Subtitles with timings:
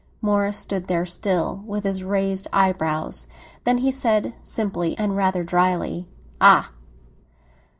[0.19, 3.27] Morris stood there still, with his raised eyebrows;
[3.65, 6.71] then he said simply and rather dryly—"Ah!"